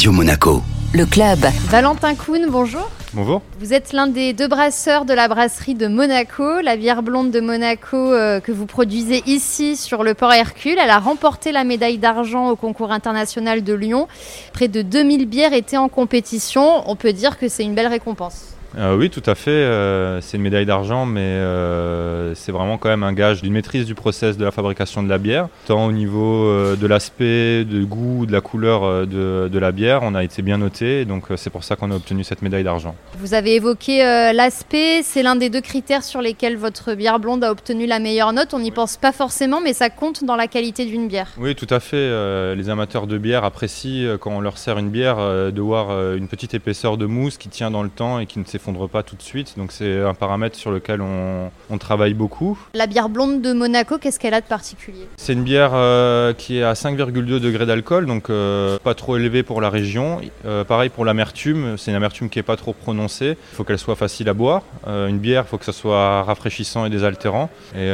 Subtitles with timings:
[0.00, 0.62] Radio Monaco.
[0.94, 1.40] Le club.
[1.68, 2.88] Valentin Kuhn, bonjour.
[3.12, 3.42] Bonjour.
[3.58, 7.40] Vous êtes l'un des deux brasseurs de la brasserie de Monaco, la bière blonde de
[7.40, 10.78] Monaco euh, que vous produisez ici sur le port Hercule.
[10.82, 14.08] Elle a remporté la médaille d'argent au concours international de Lyon.
[14.54, 16.82] Près de 2000 bières étaient en compétition.
[16.88, 18.54] On peut dire que c'est une belle récompense.
[18.78, 19.50] Euh, oui, tout à fait.
[19.50, 23.86] euh, c'est une médaille d'argent, mais euh, c'est vraiment quand même un gage d'une maîtrise
[23.86, 26.46] du process de la fabrication de la bière, tant au niveau
[26.76, 30.00] de l'aspect, du goût, de la couleur de, de la bière.
[30.02, 32.94] On a été bien noté, donc c'est pour ça qu'on a obtenu cette médaille d'argent.
[33.18, 33.98] Vous avez évoqué
[34.34, 38.32] l'aspect, c'est l'un des deux critères sur lesquels votre bière blonde a obtenu la meilleure
[38.32, 38.54] note.
[38.54, 41.28] On n'y pense pas forcément, mais ça compte dans la qualité d'une bière.
[41.38, 42.54] Oui, tout à fait.
[42.54, 46.54] les amateurs de bière apprécient quand on leur sert une bière de voir une petite
[46.54, 49.22] épaisseur de mousse qui tient dans le temps et qui ne s'effondre pas tout de
[49.22, 49.54] suite.
[49.56, 52.58] Donc c'est un paramètre sur lequel on, on travaille beaucoup.
[52.74, 55.08] La bière blonde de Monaco, qu'est-ce qu'elle a de particulier?
[55.16, 59.42] C'est une bière euh, qui est à 5,2 degrés d'alcool, donc euh, pas trop élevé
[59.42, 60.20] pour la région.
[60.44, 63.36] Euh, pareil pour l'amertume, c'est une amertume qui n'est pas trop prononcée.
[63.52, 64.62] Il faut qu'elle soit facile à boire.
[64.86, 67.48] Une bière, il faut que ça soit rafraîchissant et désaltérant.
[67.74, 67.90] Et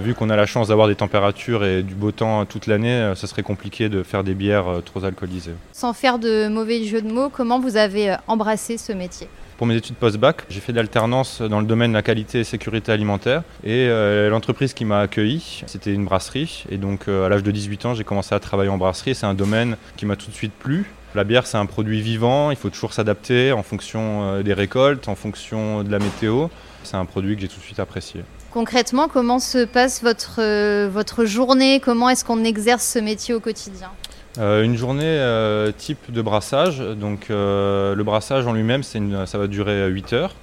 [0.00, 3.26] vu qu'on a la chance d'avoir des températures et du beau temps toute l'année, ça
[3.26, 5.54] serait compliqué de faire des bières trop alcoolisées.
[5.72, 9.28] Sans faire de mauvais jeu de mots, comment vous avez embrassé ce métier?
[9.60, 12.44] Pour mes études post-bac, j'ai fait de l'alternance dans le domaine de la qualité et
[12.44, 13.42] sécurité alimentaire.
[13.62, 16.64] Et euh, l'entreprise qui m'a accueilli, c'était une brasserie.
[16.70, 19.14] Et donc euh, à l'âge de 18 ans, j'ai commencé à travailler en brasserie.
[19.14, 20.90] C'est un domaine qui m'a tout de suite plu.
[21.14, 25.08] La bière, c'est un produit vivant, il faut toujours s'adapter en fonction euh, des récoltes,
[25.08, 26.46] en fonction de la météo.
[26.82, 28.22] C'est un produit que j'ai tout de suite apprécié.
[28.52, 30.40] Concrètement, comment se passe votre,
[30.86, 31.80] votre journée?
[31.80, 33.90] Comment est-ce qu'on exerce ce métier au quotidien?
[34.38, 36.78] Euh, une journée euh, type de brassage.
[36.78, 40.34] Donc euh, le brassage en lui-même, ça va durer 8 heures.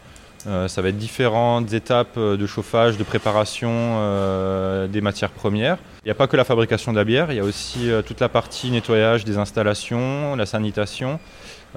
[0.68, 3.98] Ça va être différentes étapes de chauffage, de préparation
[4.88, 5.78] des matières premières.
[6.04, 8.22] Il n'y a pas que la fabrication de la bière, il y a aussi toute
[8.22, 11.20] la partie nettoyage des installations, la sanitation,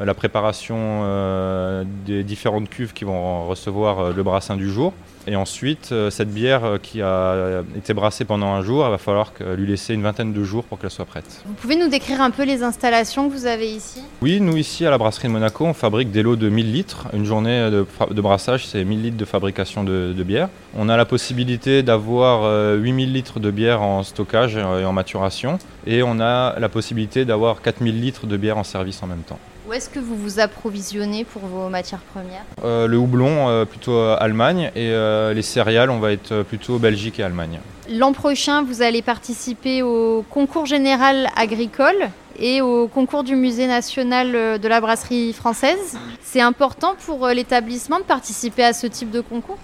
[0.04, 4.92] la préparation euh, des différentes cuves qui vont recevoir euh, le brassin du jour.
[5.26, 8.98] Et ensuite, euh, cette bière euh, qui a été brassée pendant un jour, il va
[8.98, 11.42] falloir lui laisser une vingtaine de jours pour qu'elle soit prête.
[11.44, 14.00] Vous pouvez nous décrire un peu les installations que vous avez ici?
[14.22, 17.06] Oui, nous ici à la brasserie de Monaco, on fabrique des lots de 1000 litres.
[17.12, 20.48] Une journée de, brassage, c'est 1000 litres de fabrication de, de bière.
[20.74, 25.58] On a la possibilité d'avoir euh, 8000 litres de bière en stockage et en maturation.
[25.86, 29.39] Et on a la possibilité d'avoir 4000 litres de bière en service en même temps.
[29.70, 32.42] Où est-ce que vous vous approvisionnez pour vos matières premières?
[32.64, 34.73] Euh, le houblon, euh, plutôt euh, Allemagne.
[34.75, 37.61] Et euh, les céréales, on va être plutôt Belgique et Allemagne.
[37.89, 44.58] L'an prochain, vous allez participer au concours général agricole et au concours du musée national
[44.58, 45.97] de la brasserie française.
[46.20, 49.58] C'est important pour l'établissement de participer à ce type de concours?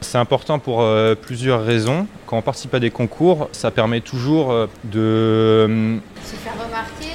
[0.00, 2.06] C'est important pour euh, plusieurs raisons.
[2.26, 5.98] Quand on participe à des concours, ça permet toujours euh, de...
[6.24, 7.09] Se faire remarquer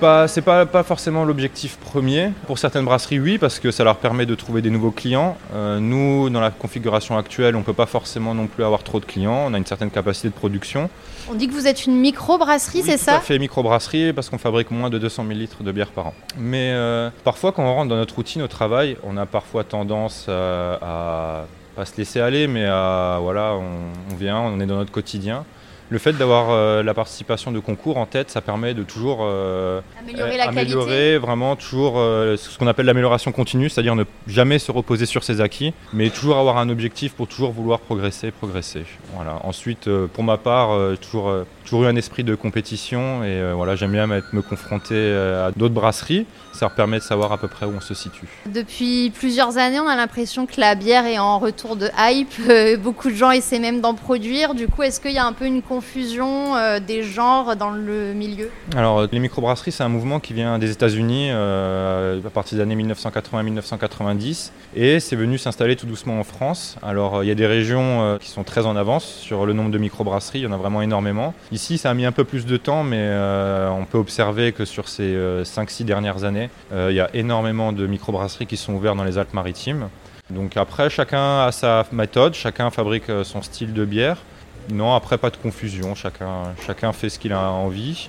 [0.00, 2.30] Pas, c'est pas, pas forcément l'objectif premier.
[2.46, 5.38] Pour certaines brasseries, oui, parce que ça leur permet de trouver des nouveaux clients.
[5.54, 9.00] Euh, nous, dans la configuration actuelle, on ne peut pas forcément non plus avoir trop
[9.00, 9.44] de clients.
[9.46, 10.90] On a une certaine capacité de production.
[11.30, 13.16] On dit que vous êtes une micro-brasserie, Oui, c'est tout ça?
[13.16, 16.14] à fait microbrasserie parce qu'on fabrique moins de 200 000 litres de bière par an.
[16.38, 20.26] Mais euh, parfois, quand on rentre dans notre routine au travail, on a parfois tendance
[20.28, 24.76] euh, à pas se laisser aller, mais à voilà, on, on vient, on est dans
[24.76, 25.44] notre quotidien.
[25.88, 29.80] Le fait d'avoir euh, la participation de concours en tête, ça permet de toujours euh,
[30.00, 34.04] Améliorer euh, la qualité améliorer vraiment toujours euh, ce qu'on appelle l'amélioration continue, c'est-à-dire ne
[34.26, 38.32] jamais se reposer sur ses acquis, mais toujours avoir un objectif pour toujours vouloir progresser,
[38.32, 38.84] progresser.
[39.14, 39.38] Voilà.
[39.44, 41.32] Ensuite, pour ma part, toujours,
[41.64, 46.26] toujours eu un esprit de compétition et voilà, j'aime bien me confronter à d'autres brasseries.
[46.52, 48.26] Ça permet de savoir à peu près où on se situe.
[48.46, 52.80] Depuis plusieurs années, on a l'impression que la bière est en retour de hype.
[52.82, 54.54] Beaucoup de gens essaient même d'en produire.
[54.54, 58.14] Du coup, est-ce qu'il y a un peu une confusion euh, des genres dans le
[58.14, 62.62] milieu Alors, les microbrasseries, c'est un mouvement qui vient des États-Unis euh, à partir des
[62.62, 66.78] années 1980-1990 et c'est venu s'installer tout doucement en France.
[66.82, 69.70] Alors, euh, il y a des régions qui sont très en avance sur le nombre
[69.70, 71.34] de microbrasseries, il y en a vraiment énormément.
[71.52, 73.06] Ici, ça a mis un peu plus de temps, mais
[73.70, 77.86] on peut observer que sur ces euh, 5-6 dernières années, il y a énormément de
[77.86, 79.90] microbrasseries qui sont ouvertes dans les Alpes-Maritimes.
[80.30, 84.16] Donc après, chacun a sa méthode, chacun fabrique son style de bière.
[84.70, 88.08] Non, après, pas de confusion, chacun, chacun fait ce qu'il a envie.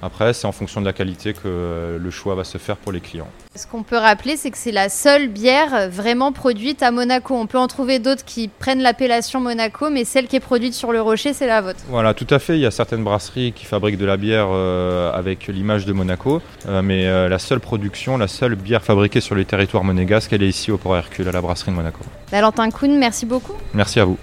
[0.00, 3.00] Après, c'est en fonction de la qualité que le choix va se faire pour les
[3.00, 3.28] clients.
[3.56, 7.34] Ce qu'on peut rappeler, c'est que c'est la seule bière vraiment produite à Monaco.
[7.34, 10.92] On peut en trouver d'autres qui prennent l'appellation Monaco, mais celle qui est produite sur
[10.92, 11.80] le rocher, c'est la vôtre.
[11.88, 12.56] Voilà, tout à fait.
[12.56, 16.40] Il y a certaines brasseries qui fabriquent de la bière euh, avec l'image de Monaco,
[16.68, 20.44] euh, mais euh, la seule production, la seule bière fabriquée sur le territoire monégasque, elle
[20.44, 22.00] est ici au Port Hercule, à la brasserie de Monaco.
[22.30, 23.54] Valentin Kuhn, merci beaucoup.
[23.74, 24.18] Merci à vous.